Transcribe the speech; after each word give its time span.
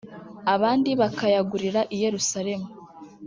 abandi 0.55 0.89
bakayagurira 1.01 1.81
i 1.95 1.97
yerusalemu. 2.03 2.67